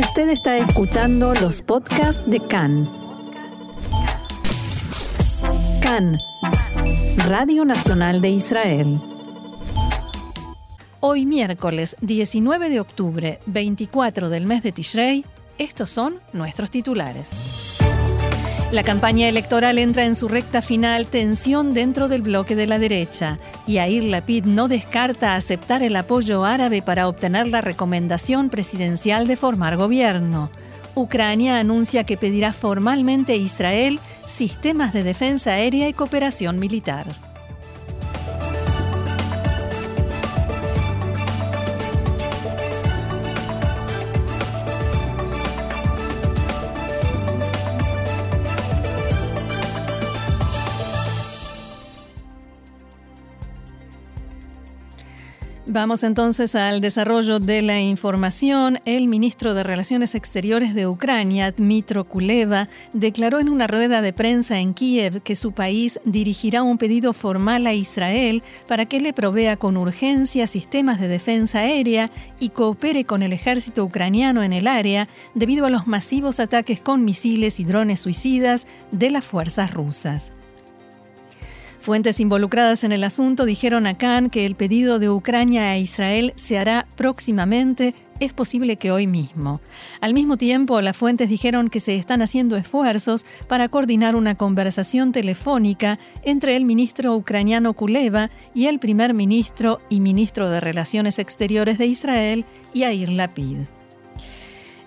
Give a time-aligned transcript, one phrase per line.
[0.00, 2.90] Usted está escuchando los podcasts de CAN.
[5.82, 6.18] CAN,
[7.18, 8.98] Radio Nacional de Israel.
[11.00, 15.22] Hoy miércoles 19 de octubre, 24 del mes de Tishrei,
[15.58, 17.69] estos son nuestros titulares.
[18.72, 23.40] La campaña electoral entra en su recta final, tensión dentro del bloque de la derecha.
[23.66, 29.36] Y Yair Lapid no descarta aceptar el apoyo árabe para obtener la recomendación presidencial de
[29.36, 30.50] formar gobierno.
[30.94, 37.29] Ucrania anuncia que pedirá formalmente a Israel sistemas de defensa aérea y cooperación militar.
[55.72, 58.80] Vamos entonces al desarrollo de la información.
[58.86, 64.58] El ministro de Relaciones Exteriores de Ucrania, Dmitro Kuleva, declaró en una rueda de prensa
[64.58, 69.56] en Kiev que su país dirigirá un pedido formal a Israel para que le provea
[69.56, 75.06] con urgencia sistemas de defensa aérea y coopere con el ejército ucraniano en el área
[75.36, 80.32] debido a los masivos ataques con misiles y drones suicidas de las fuerzas rusas.
[81.80, 86.34] Fuentes involucradas en el asunto dijeron a Khan que el pedido de Ucrania a Israel
[86.36, 89.62] se hará próximamente, es posible que hoy mismo.
[90.02, 95.12] Al mismo tiempo, las fuentes dijeron que se están haciendo esfuerzos para coordinar una conversación
[95.12, 101.78] telefónica entre el ministro ucraniano Kuleva y el primer ministro y ministro de Relaciones Exteriores
[101.78, 102.44] de Israel,
[102.74, 103.79] Yair Lapid.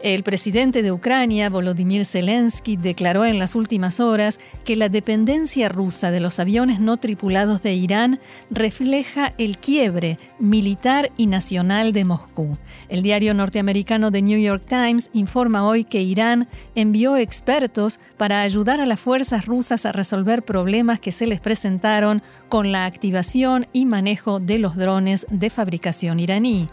[0.03, 6.11] El presidente de Ucrania, Volodymyr Zelensky, declaró en las últimas horas que la dependencia rusa
[6.11, 8.19] de los aviones no tripulados de Irán
[8.51, 12.57] refleja el quiebre militar y nacional de Moscú.
[12.89, 18.81] El diario norteamericano The New York Times informa hoy que Irán envió expertos para ayudar
[18.81, 23.85] a las fuerzas rusas a resolver problemas que se les presentaron con la activación y
[23.85, 26.67] manejo de los drones de fabricación iraní.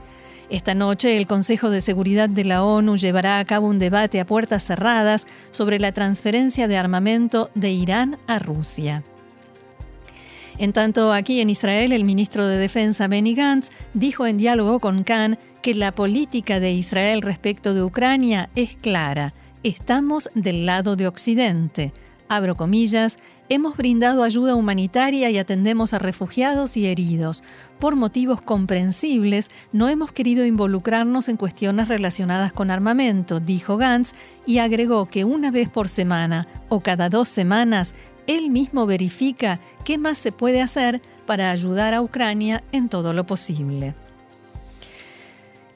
[0.51, 4.27] Esta noche el Consejo de Seguridad de la ONU llevará a cabo un debate a
[4.27, 9.05] puertas cerradas sobre la transferencia de armamento de Irán a Rusia.
[10.59, 15.05] En tanto, aquí en Israel, el ministro de Defensa Benny Gantz dijo en diálogo con
[15.05, 19.33] Khan que la política de Israel respecto de Ucrania es clara.
[19.63, 21.93] Estamos del lado de Occidente.
[22.29, 23.19] Abro comillas,
[23.51, 27.43] hemos brindado ayuda humanitaria y atendemos a refugiados y heridos.
[27.81, 34.13] Por motivos comprensibles, no hemos querido involucrarnos en cuestiones relacionadas con armamento, dijo Gantz,
[34.47, 37.93] y agregó que una vez por semana o cada dos semanas,
[38.29, 43.27] él mismo verifica qué más se puede hacer para ayudar a Ucrania en todo lo
[43.27, 43.95] posible.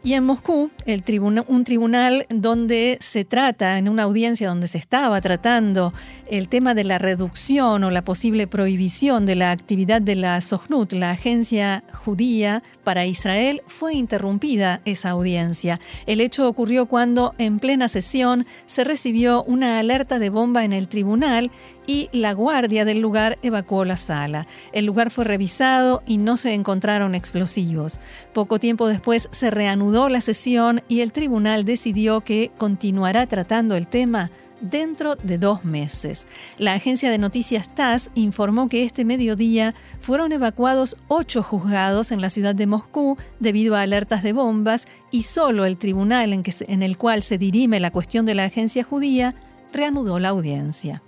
[0.05, 1.03] Y en Moscú, el
[1.49, 5.95] un tribunal donde se trata, en una audiencia donde se estaba tratando
[6.39, 10.93] el tema de la reducción o la posible prohibición de la actividad de la Sohnut,
[10.93, 15.81] la agencia judía para Israel, fue interrumpida esa audiencia.
[16.07, 20.89] El hecho ocurrió cuando en plena sesión se recibió una alerta de bomba en el
[20.89, 21.53] tribunal
[21.87, 24.47] y la guardia del lugar evacuó la sala.
[24.73, 28.01] El lugar fue revisado y no se encontraron explosivos.
[28.33, 33.87] Poco tiempo después se reanudó la sesión y el tribunal decidió que continuará tratando el
[33.87, 34.33] tema
[34.71, 36.27] dentro de dos meses.
[36.59, 42.31] La agencia de noticias TASS informó que este mediodía fueron evacuados ocho juzgados en la
[42.31, 46.83] ciudad de Moscú debido a alertas de bombas y solo el tribunal en, que, en
[46.83, 49.35] el cual se dirime la cuestión de la agencia judía
[49.73, 51.04] reanudó la audiencia.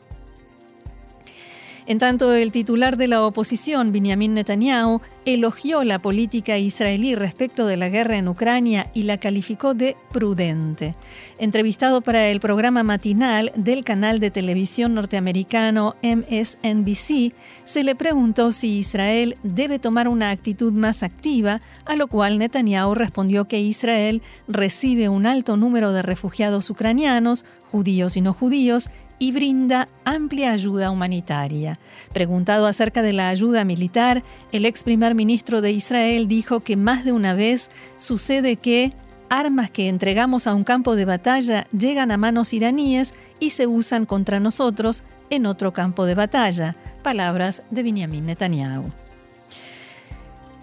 [1.89, 7.77] En tanto, el titular de la oposición, Benjamin Netanyahu, elogió la política israelí respecto de
[7.77, 10.97] la guerra en Ucrania y la calificó de prudente.
[11.39, 17.33] Entrevistado para el programa matinal del canal de televisión norteamericano MSNBC,
[17.65, 22.95] se le preguntó si Israel debe tomar una actitud más activa, a lo cual Netanyahu
[22.95, 29.33] respondió que Israel recibe un alto número de refugiados ucranianos, judíos y no judíos, y
[29.33, 31.79] brinda amplia ayuda humanitaria.
[32.13, 34.23] Preguntado acerca de la ayuda militar,
[34.53, 38.93] el ex primer ministro de Israel dijo que más de una vez sucede que
[39.29, 44.07] armas que entregamos a un campo de batalla llegan a manos iraníes y se usan
[44.07, 46.77] contra nosotros en otro campo de batalla.
[47.03, 49.06] Palabras de Benjamin Netanyahu.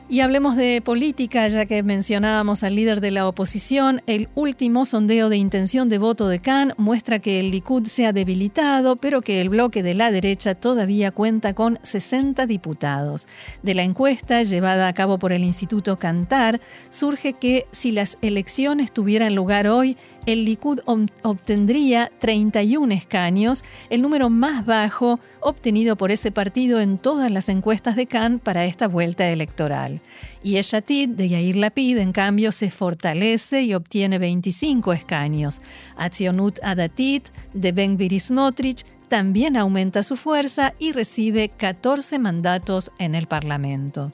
[0.09, 4.01] Y hablemos de política, ya que mencionábamos al líder de la oposición.
[4.05, 8.11] El último sondeo de intención de voto de Khan muestra que el Likud se ha
[8.11, 13.27] debilitado, pero que el bloque de la derecha todavía cuenta con 60 diputados.
[13.63, 16.59] De la encuesta llevada a cabo por el Instituto Cantar,
[16.89, 24.29] surge que si las elecciones tuvieran lugar hoy, el Likud obtendría 31 escaños, el número
[24.29, 29.29] más bajo obtenido por ese partido en todas las encuestas de Cannes para esta vuelta
[29.29, 30.01] electoral.
[30.41, 35.61] Y Eshatid de Yair Lapid, en cambio, se fortalece y obtiene 25 escaños.
[35.97, 43.27] Atzionut Adatit de Ben Smotrich también aumenta su fuerza y recibe 14 mandatos en el
[43.27, 44.11] Parlamento.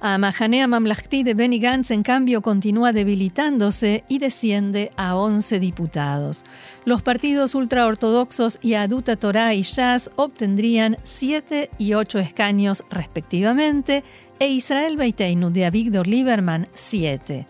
[0.00, 6.44] A Mahanea Mamlahti de Benny Gantz, en cambio, continúa debilitándose y desciende a 11 diputados.
[6.84, 14.04] Los partidos ultraortodoxos y Aduta Torah y Shas obtendrían 7 y 8 escaños respectivamente
[14.38, 17.48] e Israel Beiteinu de Avigdor Lieberman 7.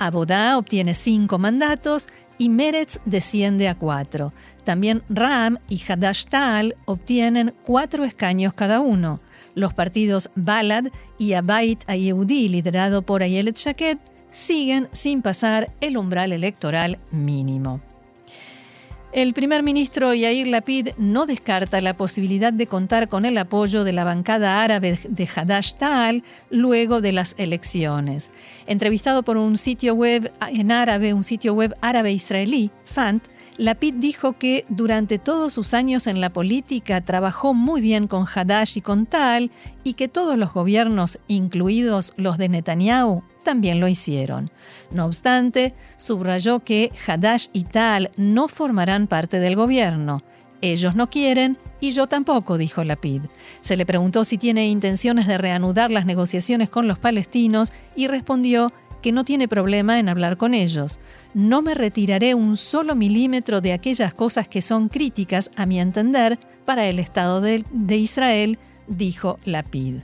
[0.00, 2.08] Abodá obtiene 5 mandatos
[2.38, 4.32] y Meretz desciende a 4.
[4.64, 9.20] También Ram y Hadash Tal obtienen 4 escaños cada uno.
[9.54, 10.86] Los partidos Balad
[11.18, 13.98] y Abait Ayehudi, liderado por Ayelet Shaked,
[14.32, 17.80] siguen sin pasar el umbral electoral mínimo.
[19.14, 23.92] El primer ministro Yair Lapid no descarta la posibilidad de contar con el apoyo de
[23.92, 28.32] la bancada árabe de Hadash Ta'al luego de las elecciones.
[28.66, 33.22] Entrevistado por un sitio web en árabe, un sitio web árabe israelí, Fant,
[33.56, 38.78] Lapid dijo que durante todos sus años en la política trabajó muy bien con Hadash
[38.78, 39.52] y con Tal
[39.84, 44.50] y que todos los gobiernos, incluidos los de Netanyahu, también lo hicieron.
[44.90, 50.22] No obstante, subrayó que Hadash y Tal no formarán parte del gobierno.
[50.60, 53.22] Ellos no quieren y yo tampoco, dijo Lapid.
[53.60, 58.72] Se le preguntó si tiene intenciones de reanudar las negociaciones con los palestinos y respondió
[59.04, 60.98] que no tiene problema en hablar con ellos.
[61.34, 66.38] No me retiraré un solo milímetro de aquellas cosas que son críticas, a mi entender,
[66.64, 69.96] para el Estado de, Israel, dijo Lapid.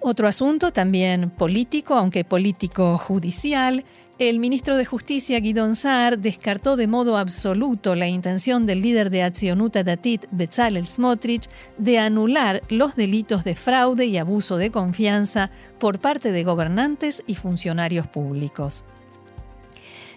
[0.00, 3.82] Otro asunto también político, aunque político judicial,
[4.18, 9.22] el ministro de Justicia, Guidon Saar, descartó de modo absoluto la intención del líder de
[9.22, 15.98] Accionuta Datit, Bezalel Smotrich, de anular los delitos de fraude y abuso de confianza por
[15.98, 18.84] parte de gobernantes y funcionarios públicos.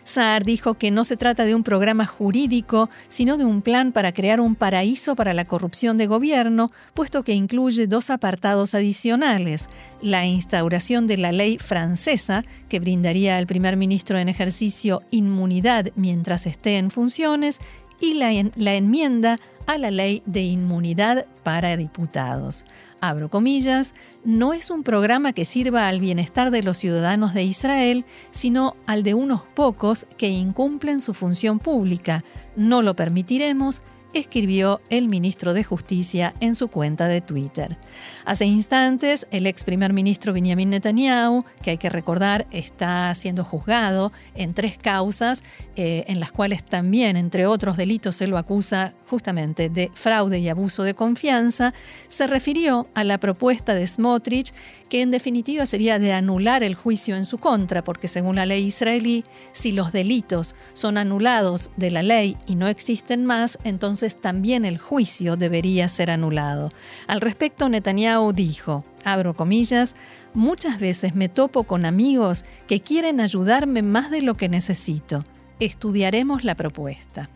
[0.10, 4.12] Saar dijo que no se trata de un programa jurídico, sino de un plan para
[4.12, 9.70] crear un paraíso para la corrupción de gobierno, puesto que incluye dos apartados adicionales,
[10.02, 16.48] la instauración de la ley francesa, que brindaría al primer ministro en ejercicio inmunidad mientras
[16.48, 17.60] esté en funciones,
[18.02, 22.66] y la, la enmienda a la ley de inmunidad para diputados.
[23.00, 28.06] Abro comillas, no es un programa que sirva al bienestar de los ciudadanos de Israel,
[28.31, 32.24] sino al de unos pocos que incumplen su función pública.
[32.56, 33.81] No lo permitiremos
[34.14, 37.78] escribió el ministro de Justicia en su cuenta de Twitter.
[38.26, 44.12] Hace instantes, el ex primer ministro Benjamin Netanyahu, que hay que recordar está siendo juzgado
[44.36, 45.44] en tres causas,
[45.76, 50.50] eh, en las cuales también, entre otros delitos, se lo acusa justamente de fraude y
[50.50, 51.74] abuso de confianza,
[52.08, 54.54] se refirió a la propuesta de Smotrich
[54.90, 58.66] que en definitiva sería de anular el juicio en su contra, porque según la ley
[58.66, 64.66] israelí, si los delitos son anulados de la ley y no existen más, entonces también
[64.66, 66.72] el juicio debería ser anulado.
[67.07, 69.96] Al respecto, Netanyahu dijo, abro comillas,
[70.34, 75.24] muchas veces me topo con amigos que quieren ayudarme más de lo que necesito.
[75.59, 77.30] Estudiaremos la propuesta.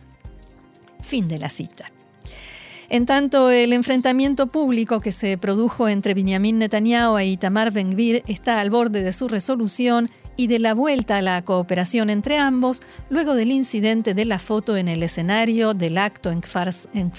[1.02, 1.90] Fin de la cita.
[2.88, 8.60] En tanto, el enfrentamiento público que se produjo entre Benjamin Netanyahu e Itamar Ben-Gvir está
[8.60, 13.34] al borde de su resolución y de la vuelta a la cooperación entre ambos luego
[13.34, 17.12] del incidente de la foto en el escenario del acto en Kfar, en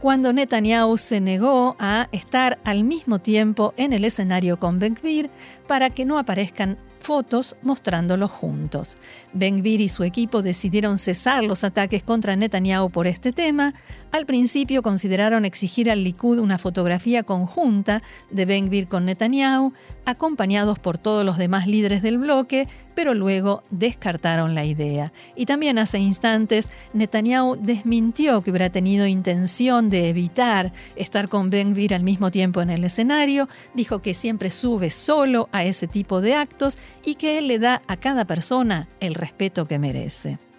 [0.00, 5.28] cuando Netanyahu se negó a estar al mismo tiempo en el escenario con Ben-Gvir
[5.66, 8.96] para que no aparezcan fotos mostrándolos juntos.
[9.32, 13.74] Ben-Gvir y su equipo decidieron cesar los ataques contra Netanyahu por este tema.
[14.12, 19.72] Al principio consideraron exigir al Likud una fotografía conjunta de Ben-Gvir con Netanyahu,
[20.04, 25.12] acompañados por todos los demás líderes del bloque, pero luego descartaron la idea.
[25.36, 31.72] Y también hace instantes Netanyahu desmintió que hubiera tenido intención de evitar estar con Ben
[31.72, 36.20] Gvir al mismo tiempo en el escenario, dijo que siempre sube solo a ese tipo
[36.20, 40.49] de actos y que él le da a cada persona el respeto que merece.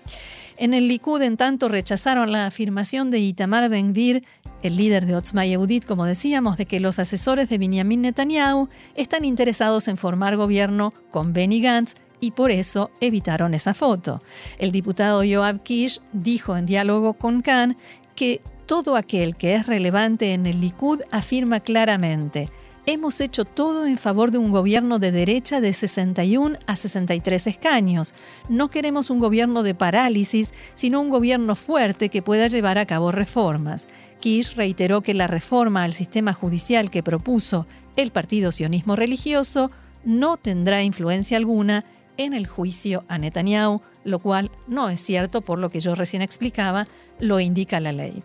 [0.61, 4.23] En el Likud, en tanto, rechazaron la afirmación de Itamar Ben-Gvir,
[4.61, 9.25] el líder de Otzma Yehudit, como decíamos, de que los asesores de Benjamin Netanyahu están
[9.25, 14.21] interesados en formar gobierno con Benny Gantz y por eso evitaron esa foto.
[14.59, 17.75] El diputado Yoav Kish dijo en diálogo con Khan
[18.13, 22.51] que todo aquel que es relevante en el Likud afirma claramente,
[22.85, 28.13] hemos hecho todo en favor de un gobierno de derecha de 61 a 63 escaños.
[28.49, 33.11] No queremos un gobierno de parálisis, sino un gobierno fuerte que pueda llevar a cabo
[33.11, 33.87] reformas.
[34.19, 39.71] Kish reiteró que la reforma al sistema judicial que propuso el Partido Sionismo Religioso
[40.03, 41.85] no tendrá influencia alguna
[42.17, 46.21] en el juicio a Netanyahu, lo cual no es cierto por lo que yo recién
[46.21, 46.87] explicaba,
[47.19, 48.23] lo indica la ley.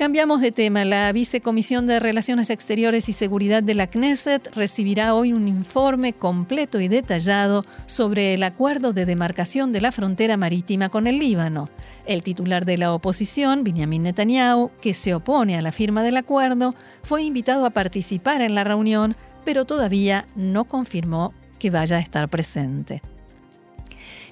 [0.00, 0.86] Cambiamos de tema.
[0.86, 6.80] La Vicecomisión de Relaciones Exteriores y Seguridad de la Knesset recibirá hoy un informe completo
[6.80, 11.68] y detallado sobre el acuerdo de demarcación de la frontera marítima con el Líbano.
[12.06, 16.74] El titular de la oposición, Benjamin Netanyahu, que se opone a la firma del acuerdo,
[17.02, 22.30] fue invitado a participar en la reunión, pero todavía no confirmó que vaya a estar
[22.30, 23.02] presente.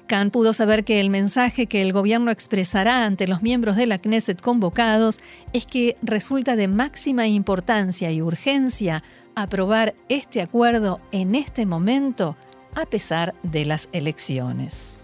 [0.09, 3.99] Khan pudo saber que el mensaje que el gobierno expresará ante los miembros de la
[3.99, 5.19] Knesset convocados
[5.53, 9.03] es que resulta de máxima importancia y urgencia
[9.35, 12.35] aprobar este acuerdo en este momento
[12.75, 14.97] a pesar de las elecciones.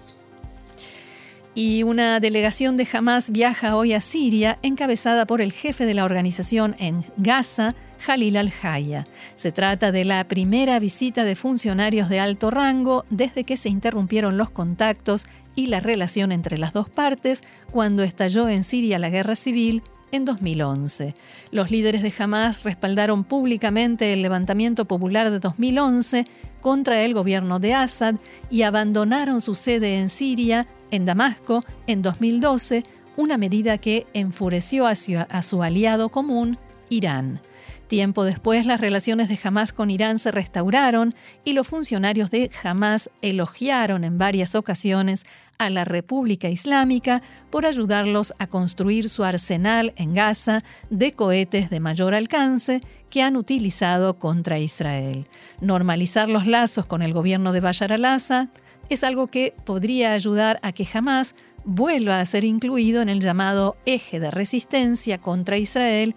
[1.54, 6.04] Y una delegación de Hamas viaja hoy a Siria, encabezada por el jefe de la
[6.04, 9.08] organización en Gaza, Jalil al-Haya.
[9.36, 14.38] Se trata de la primera visita de funcionarios de alto rango desde que se interrumpieron
[14.38, 19.36] los contactos y la relación entre las dos partes cuando estalló en Siria la guerra
[19.36, 19.82] civil
[20.12, 21.16] en 2011.
[21.52, 26.28] Los líderes de Hamas respaldaron públicamente el levantamiento popular de 2011
[26.62, 28.16] contra el gobierno de Assad
[28.52, 32.84] y abandonaron su sede en Siria en Damasco en 2012,
[33.18, 36.58] una medida que enfureció a su, aliado común,
[36.90, 37.40] Irán.
[37.88, 41.14] Tiempo después, las relaciones de Hamas con Irán se restauraron
[41.44, 45.26] y los funcionarios de Hamas elogiaron en varias ocasiones
[45.58, 51.80] a la República Islámica por ayudarlos a construir su arsenal en Gaza de cohetes de
[51.80, 55.28] mayor alcance que han utilizado contra Israel.
[55.62, 58.50] Normalizar los lazos con el gobierno de Bashar al-Assad
[58.90, 63.78] es algo que podría ayudar a que jamás vuelva a ser incluido en el llamado
[63.86, 66.16] eje de resistencia contra Israel,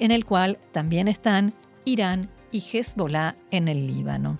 [0.00, 4.38] en el cual también están Irán y Hezbollah en el Líbano.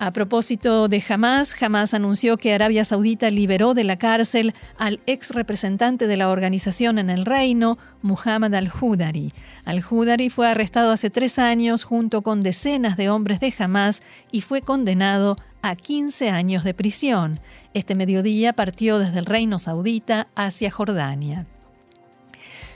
[0.00, 5.30] A propósito de Hamas, Hamas anunció que Arabia Saudita liberó de la cárcel al ex
[5.30, 9.32] representante de la organización en el reino, Muhammad al-Hudari.
[9.64, 14.62] Al-Hudari fue arrestado hace tres años junto con decenas de hombres de Hamas y fue
[14.62, 17.40] condenado a 15 años de prisión.
[17.72, 21.46] Este mediodía partió desde el reino saudita hacia Jordania.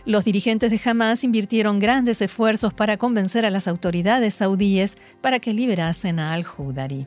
[0.08, 5.52] Los dirigentes de Hamas invirtieron grandes esfuerzos para convencer a las autoridades saudíes para que
[5.52, 7.06] liberasen a al-Hudari.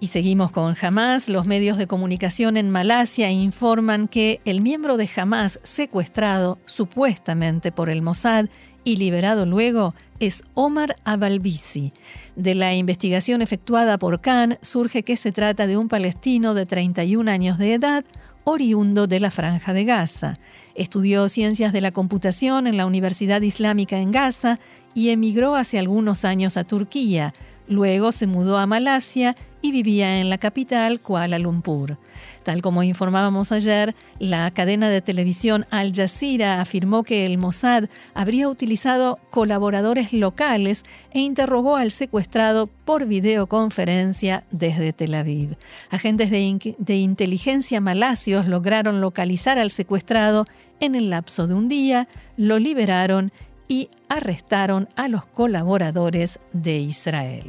[0.00, 1.28] Y seguimos con Hamas.
[1.28, 7.90] Los medios de comunicación en Malasia informan que el miembro de Hamas secuestrado supuestamente por
[7.90, 8.46] el Mossad
[8.82, 11.92] y liberado luego es Omar Abalbisi.
[12.34, 17.30] De la investigación efectuada por Khan surge que se trata de un palestino de 31
[17.30, 18.04] años de edad,
[18.42, 20.40] oriundo de la Franja de Gaza.
[20.74, 24.58] Estudió ciencias de la computación en la Universidad Islámica en Gaza
[24.94, 27.34] y emigró hace algunos años a Turquía.
[27.68, 31.96] Luego se mudó a Malasia y vivía en la capital, Kuala Lumpur.
[32.42, 38.48] Tal como informábamos ayer, la cadena de televisión Al Jazeera afirmó que el Mossad habría
[38.48, 45.56] utilizado colaboradores locales e interrogó al secuestrado por videoconferencia desde Tel Aviv.
[45.90, 50.46] Agentes de, de inteligencia malasios lograron localizar al secuestrado
[50.82, 53.32] en el lapso de un día, lo liberaron
[53.68, 57.44] y arrestaron a los colaboradores de Israel.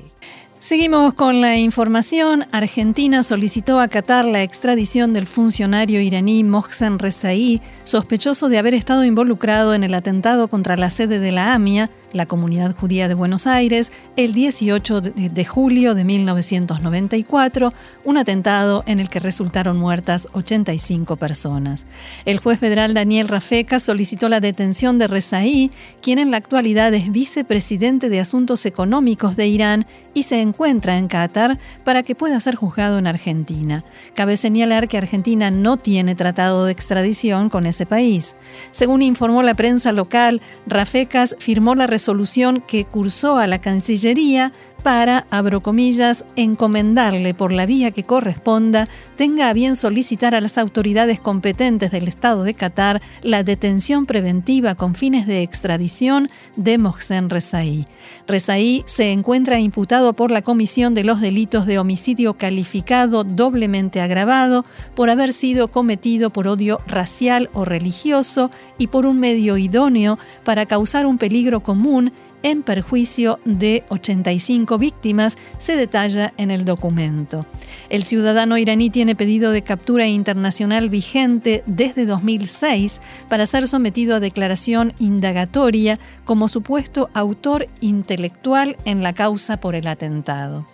[0.59, 2.45] Seguimos con la información.
[2.53, 9.73] Argentina solicitó acatar la extradición del funcionario iraní Mohsen Rezaei, sospechoso de haber estado involucrado
[9.73, 13.91] en el atentado contra la sede de la AMIA la comunidad judía de Buenos Aires
[14.15, 17.73] el 18 de julio de 1994,
[18.05, 21.85] un atentado en el que resultaron muertas 85 personas.
[22.25, 27.11] El juez federal Daniel Rafeca solicitó la detención de Rezaí, quien en la actualidad es
[27.11, 32.55] vicepresidente de Asuntos Económicos de Irán y se encuentra en Qatar para que pueda ser
[32.55, 33.83] juzgado en Argentina.
[34.13, 38.35] Cabe señalar que Argentina no tiene tratado de extradición con ese país.
[38.71, 44.51] Según informó la prensa local, Rafecas firmó la resolución solución que cursó a la Cancillería
[44.83, 50.57] para, abro comillas, encomendarle por la vía que corresponda, tenga a bien solicitar a las
[50.57, 57.29] autoridades competentes del Estado de Qatar la detención preventiva con fines de extradición de Mohsen
[57.29, 57.85] Rezaí.
[58.27, 64.65] Rezaí se encuentra imputado por la comisión de los delitos de homicidio calificado doblemente agravado
[64.95, 70.65] por haber sido cometido por odio racial o religioso y por un medio idóneo para
[70.65, 72.13] causar un peligro común
[72.43, 77.45] en perjuicio de 85 víctimas, se detalla en el documento.
[77.89, 84.19] El ciudadano iraní tiene pedido de captura internacional vigente desde 2006 para ser sometido a
[84.19, 90.65] declaración indagatoria como supuesto autor intelectual en la causa por el atentado.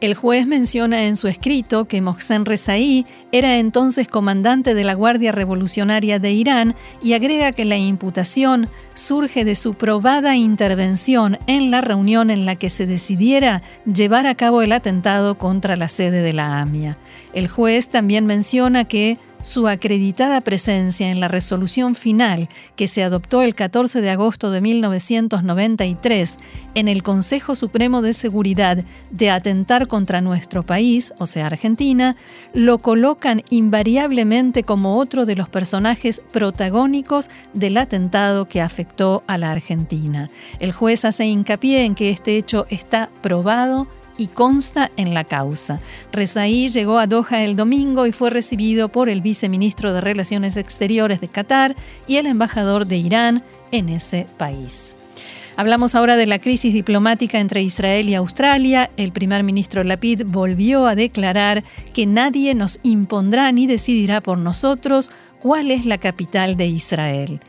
[0.00, 5.30] El juez menciona en su escrito que Mohsen Rezaí era entonces comandante de la Guardia
[5.30, 11.82] Revolucionaria de Irán y agrega que la imputación surge de su probada intervención en la
[11.82, 16.32] reunión en la que se decidiera llevar a cabo el atentado contra la sede de
[16.32, 16.96] la AMIA.
[17.34, 23.42] El juez también menciona que su acreditada presencia en la resolución final que se adoptó
[23.42, 26.36] el 14 de agosto de 1993
[26.74, 32.16] en el Consejo Supremo de Seguridad de atentar contra nuestro país, o sea Argentina,
[32.54, 39.50] lo colocan invariablemente como otro de los personajes protagónicos del atentado que afectó a la
[39.50, 40.30] Argentina.
[40.58, 43.88] El juez hace hincapié en que este hecho está probado
[44.20, 45.80] y consta en la causa.
[46.12, 51.22] Rezaí llegó a Doha el domingo y fue recibido por el viceministro de Relaciones Exteriores
[51.22, 51.74] de Qatar
[52.06, 54.94] y el embajador de Irán en ese país.
[55.56, 58.90] Hablamos ahora de la crisis diplomática entre Israel y Australia.
[58.98, 65.10] El primer ministro Lapid volvió a declarar que nadie nos impondrá ni decidirá por nosotros
[65.40, 67.40] cuál es la capital de Israel.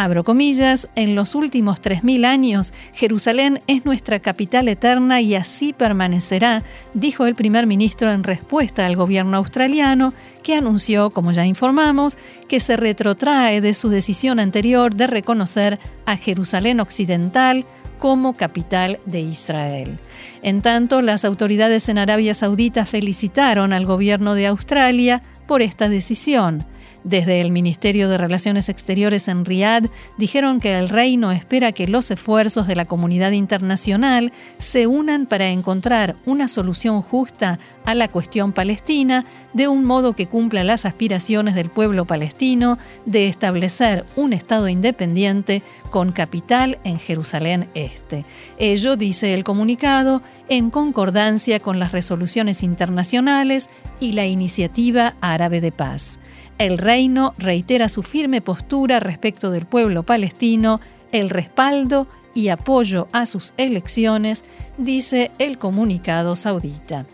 [0.00, 6.62] Abro comillas, en los últimos 3.000 años, Jerusalén es nuestra capital eterna y así permanecerá,
[6.94, 10.14] dijo el primer ministro en respuesta al gobierno australiano,
[10.44, 16.16] que anunció, como ya informamos, que se retrotrae de su decisión anterior de reconocer a
[16.16, 17.66] Jerusalén Occidental
[17.98, 19.98] como capital de Israel.
[20.42, 26.64] En tanto, las autoridades en Arabia Saudita felicitaron al gobierno de Australia por esta decisión.
[27.08, 29.84] Desde el Ministerio de Relaciones Exteriores en Riad
[30.18, 35.48] dijeron que el reino espera que los esfuerzos de la comunidad internacional se unan para
[35.48, 39.24] encontrar una solución justa a la cuestión palestina
[39.54, 45.62] de un modo que cumpla las aspiraciones del pueblo palestino de establecer un Estado independiente
[45.88, 48.26] con capital en Jerusalén Este.
[48.58, 55.72] Ello, dice el comunicado, en concordancia con las resoluciones internacionales y la iniciativa árabe de
[55.72, 56.18] paz.
[56.58, 60.80] El reino reitera su firme postura respecto del pueblo palestino,
[61.12, 64.44] el respaldo y apoyo a sus elecciones,
[64.76, 67.06] dice el comunicado saudita.